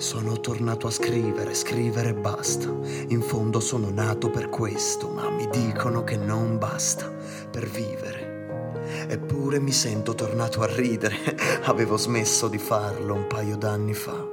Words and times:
Sono 0.00 0.40
tornato 0.40 0.86
a 0.86 0.90
scrivere, 0.90 1.52
scrivere 1.52 2.08
e 2.08 2.14
basta. 2.14 2.74
In 3.08 3.20
fondo 3.20 3.60
sono 3.60 3.90
nato 3.90 4.30
per 4.30 4.48
questo, 4.48 5.10
ma 5.10 5.28
mi 5.28 5.46
dicono 5.50 6.04
che 6.04 6.16
non 6.16 6.56
basta 6.56 7.12
per 7.50 7.68
vivere. 7.68 8.78
Eppure 9.08 9.60
mi 9.60 9.72
sento 9.72 10.14
tornato 10.14 10.62
a 10.62 10.74
ridere. 10.74 11.16
Avevo 11.68 11.98
smesso 11.98 12.48
di 12.48 12.56
farlo 12.56 13.12
un 13.12 13.26
paio 13.26 13.58
d'anni 13.58 13.92
fa, 13.92 14.26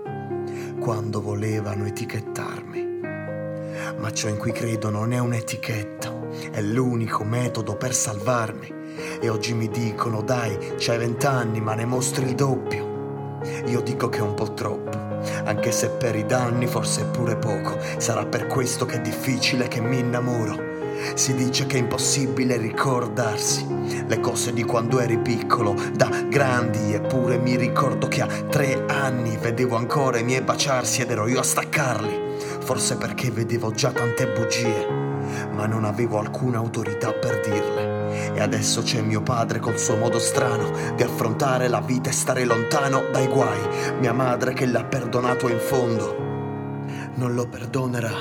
quando 0.79 1.19
volevano 1.19 1.85
etichettarmi. 1.85 3.01
Ma 3.97 4.09
ciò 4.13 4.29
in 4.29 4.37
cui 4.37 4.53
credo 4.53 4.89
non 4.89 5.11
è 5.11 5.19
un'etichetta, 5.19 6.29
è 6.49 6.61
l'unico 6.61 7.25
metodo 7.25 7.75
per 7.75 7.93
salvarmi. 7.93 8.73
E 9.19 9.27
oggi 9.27 9.53
mi 9.53 9.67
dicono, 9.67 10.21
dai, 10.21 10.75
c'hai 10.77 10.97
vent'anni, 10.97 11.59
ma 11.59 11.73
ne 11.73 11.83
mostri 11.83 12.23
il 12.23 12.35
doppio. 12.35 13.39
Io 13.65 13.81
dico 13.81 14.07
che 14.07 14.19
è 14.19 14.21
un 14.21 14.33
po' 14.33 14.53
troppo 14.53 15.06
anche 15.47 15.71
se 15.71 15.89
per 15.89 16.15
i 16.15 16.25
danni 16.25 16.67
forse 16.67 17.01
è 17.01 17.05
pure 17.05 17.37
poco. 17.37 17.77
Sarà 17.97 18.25
per 18.25 18.47
questo 18.47 18.85
che 18.85 18.97
è 18.97 19.01
difficile 19.01 19.67
che 19.67 19.81
mi 19.81 19.99
innamoro. 19.99 20.75
Si 21.13 21.33
dice 21.35 21.65
che 21.67 21.77
è 21.77 21.79
impossibile 21.79 22.57
ricordarsi 22.57 23.65
le 24.07 24.19
cose 24.19 24.51
di 24.51 24.63
quando 24.63 24.99
eri 24.99 25.17
piccolo, 25.19 25.75
da 25.93 26.09
grandi, 26.27 26.93
eppure 26.93 27.37
mi 27.37 27.55
ricordo 27.55 28.07
che 28.07 28.21
a 28.21 28.27
tre 28.27 28.83
anni 28.87 29.37
vedevo 29.37 29.75
ancora 29.75 30.17
i 30.17 30.23
miei 30.23 30.41
baciarsi 30.41 31.01
ed 31.01 31.11
ero 31.11 31.27
io 31.27 31.39
a 31.39 31.43
staccarli. 31.43 32.25
Forse 32.59 32.97
perché 32.97 33.31
vedevo 33.31 33.71
già 33.71 33.91
tante 33.91 34.27
bugie, 34.27 34.85
ma 35.53 35.65
non 35.65 35.85
avevo 35.85 36.19
alcuna 36.19 36.57
autorità 36.57 37.13
per 37.13 37.39
dirle. 37.39 37.96
E 38.37 38.39
adesso 38.39 38.83
c'è 38.83 39.01
mio 39.01 39.23
padre 39.23 39.57
col 39.57 39.79
suo 39.79 39.95
modo 39.95 40.19
strano 40.19 40.71
di 40.95 41.01
affrontare 41.01 41.67
la 41.67 41.81
vita 41.81 42.11
e 42.11 42.13
stare 42.13 42.45
lontano 42.45 43.05
dai 43.11 43.25
guai. 43.25 43.59
Mia 43.99 44.13
madre 44.13 44.53
che 44.53 44.67
l'ha 44.67 44.83
perdonato 44.83 45.49
in 45.49 45.57
fondo. 45.57 46.15
Non 47.15 47.33
lo 47.33 47.47
perdonerà 47.47 48.11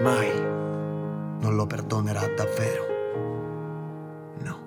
mai. 0.00 0.32
Non 0.40 1.54
lo 1.54 1.66
perdonerà 1.66 2.26
davvero. 2.34 2.86
No. 4.38 4.58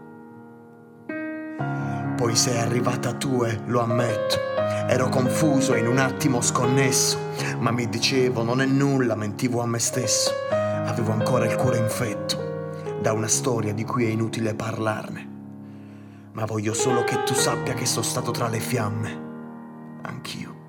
Poi 2.16 2.36
sei 2.36 2.60
arrivata 2.60 3.14
tu 3.14 3.42
e 3.44 3.60
lo 3.66 3.82
ammetto. 3.82 4.38
Ero 4.88 5.10
confuso 5.10 5.74
e 5.74 5.80
in 5.80 5.88
un 5.88 5.98
attimo 5.98 6.42
sconnesso, 6.42 7.18
ma 7.58 7.72
mi 7.72 7.90
dicevo 7.90 8.44
non 8.44 8.62
è 8.62 8.66
nulla, 8.68 9.16
mentivo 9.16 9.62
a 9.62 9.66
me 9.66 9.80
stesso. 9.80 10.32
Avevo 10.52 11.12
ancora 11.12 11.46
il 11.46 11.56
cuore 11.56 11.80
infetto 11.80 12.51
da 13.02 13.14
una 13.14 13.28
storia 13.28 13.74
di 13.74 13.84
cui 13.84 14.06
è 14.06 14.10
inutile 14.10 14.54
parlarne. 14.54 15.28
Ma 16.34 16.46
voglio 16.46 16.74
solo 16.74 17.04
che 17.04 17.24
tu 17.24 17.34
sappia 17.34 17.74
che 17.74 17.86
sono 17.86 18.06
stato 18.06 18.32
tra 18.32 18.48
le 18.48 18.60
fiamme. 18.60 19.30
Anch'io. 20.04 20.61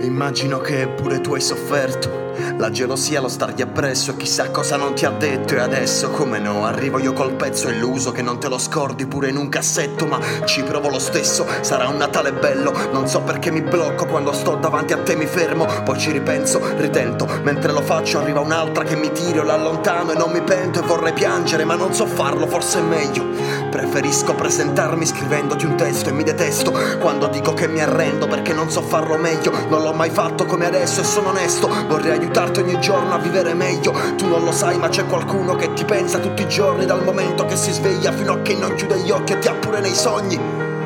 Immagino 0.00 0.58
che 0.58 0.86
pure 0.86 1.20
tu 1.20 1.34
hai 1.34 1.40
sofferto. 1.40 2.26
La 2.56 2.70
gelosia, 2.70 3.20
lo 3.20 3.26
stargli 3.26 3.62
appresso 3.62 4.12
e 4.12 4.16
chissà 4.16 4.50
cosa 4.50 4.76
non 4.76 4.94
ti 4.94 5.04
ha 5.04 5.10
detto. 5.10 5.54
E 5.54 5.58
adesso, 5.58 6.10
come 6.10 6.38
no, 6.38 6.64
arrivo 6.64 7.00
io 7.00 7.12
col 7.12 7.32
pezzo 7.32 7.68
e 7.68 7.74
l'uso 7.74 8.12
che 8.12 8.22
non 8.22 8.38
te 8.38 8.48
lo 8.48 8.58
scordi 8.58 9.06
pure 9.06 9.28
in 9.28 9.36
un 9.36 9.48
cassetto. 9.48 10.06
Ma 10.06 10.20
ci 10.44 10.62
provo 10.62 10.88
lo 10.88 11.00
stesso, 11.00 11.44
sarà 11.62 11.88
un 11.88 11.96
Natale 11.96 12.32
bello. 12.32 12.72
Non 12.92 13.08
so 13.08 13.22
perché 13.22 13.50
mi 13.50 13.60
blocco 13.60 14.06
quando 14.06 14.32
sto 14.32 14.54
davanti 14.54 14.92
a 14.92 14.98
te, 14.98 15.16
mi 15.16 15.26
fermo. 15.26 15.66
Poi 15.84 15.98
ci 15.98 16.12
ripenso, 16.12 16.60
ritento. 16.76 17.26
Mentre 17.42 17.72
lo 17.72 17.82
faccio, 17.82 18.20
arriva 18.20 18.38
un'altra 18.38 18.84
che 18.84 18.94
mi 18.94 19.10
tiro, 19.10 19.42
l'allontano 19.42 20.12
e 20.12 20.16
non 20.16 20.30
mi 20.30 20.42
pento. 20.42 20.80
E 20.80 20.86
vorrei 20.86 21.12
piangere, 21.12 21.64
ma 21.64 21.74
non 21.74 21.92
so 21.92 22.06
farlo, 22.06 22.46
forse 22.46 22.78
è 22.78 22.82
meglio. 22.82 23.57
Preferisco 23.70 24.34
presentarmi 24.34 25.04
scrivendoti 25.04 25.66
un 25.66 25.76
testo 25.76 26.08
e 26.08 26.12
mi 26.12 26.22
detesto 26.22 26.72
quando 26.98 27.26
dico 27.28 27.52
che 27.52 27.68
mi 27.68 27.80
arrendo 27.80 28.26
perché 28.26 28.52
non 28.52 28.70
so 28.70 28.82
farlo 28.82 29.16
meglio. 29.16 29.52
Non 29.68 29.82
l'ho 29.82 29.92
mai 29.92 30.10
fatto 30.10 30.46
come 30.46 30.66
adesso 30.66 31.00
e 31.00 31.04
sono 31.04 31.28
onesto. 31.28 31.68
Vorrei 31.86 32.18
aiutarti 32.18 32.60
ogni 32.60 32.80
giorno 32.80 33.14
a 33.14 33.18
vivere 33.18 33.54
meglio. 33.54 33.92
Tu 34.16 34.26
non 34.26 34.44
lo 34.44 34.52
sai, 34.52 34.78
ma 34.78 34.88
c'è 34.88 35.06
qualcuno 35.06 35.54
che 35.54 35.72
ti 35.74 35.84
pensa 35.84 36.18
tutti 36.18 36.42
i 36.42 36.48
giorni 36.48 36.86
dal 36.86 37.04
momento 37.04 37.44
che 37.44 37.56
si 37.56 37.72
sveglia 37.72 38.12
fino 38.12 38.32
a 38.32 38.42
che 38.42 38.54
non 38.54 38.74
chiude 38.74 38.98
gli 39.00 39.10
occhi 39.10 39.34
e 39.34 39.38
ti 39.38 39.48
ha 39.48 39.54
pure 39.54 39.80
nei 39.80 39.94
sogni. 39.94 40.76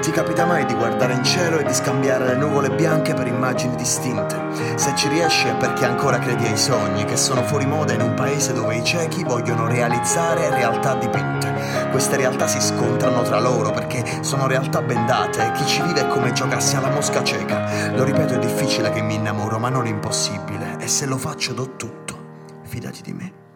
Ti 0.00 0.12
capita 0.12 0.46
mai 0.46 0.64
di 0.64 0.72
guardare 0.72 1.12
in 1.12 1.22
cielo 1.22 1.58
e 1.58 1.64
di 1.64 1.74
scambiare 1.74 2.24
le 2.24 2.34
nuvole 2.34 2.70
bianche 2.70 3.12
per 3.12 3.26
immagini 3.26 3.76
distinte? 3.76 4.34
Se 4.76 4.94
ci 4.96 5.08
riesci 5.08 5.46
è 5.46 5.54
perché 5.56 5.84
ancora 5.84 6.18
credi 6.18 6.46
ai 6.46 6.56
sogni 6.56 7.04
che 7.04 7.18
sono 7.18 7.42
fuori 7.42 7.66
moda 7.66 7.92
in 7.92 8.00
un 8.00 8.14
paese 8.14 8.54
dove 8.54 8.76
i 8.76 8.82
ciechi 8.82 9.22
vogliono 9.22 9.68
realizzare 9.68 10.48
realtà 10.48 10.94
dipinte. 10.94 11.52
Queste 11.90 12.16
realtà 12.16 12.46
si 12.46 12.62
scontrano 12.62 13.22
tra 13.22 13.40
loro 13.40 13.72
perché 13.72 14.22
sono 14.22 14.46
realtà 14.46 14.80
bendate 14.80 15.46
e 15.46 15.52
chi 15.52 15.66
ci 15.66 15.82
vive 15.82 16.00
è 16.00 16.08
come 16.08 16.32
giocarsi 16.32 16.76
alla 16.76 16.88
mosca 16.88 17.22
cieca. 17.22 17.92
Lo 17.94 18.02
ripeto, 18.02 18.34
è 18.34 18.38
difficile 18.38 18.90
che 18.90 19.02
mi 19.02 19.16
innamoro, 19.16 19.58
ma 19.58 19.68
non 19.68 19.86
impossibile 19.86 20.78
e 20.80 20.88
se 20.88 21.04
lo 21.04 21.18
faccio 21.18 21.52
do 21.52 21.76
tutto. 21.76 22.18
Fidati 22.62 23.02
di 23.02 23.12
me. 23.12 23.49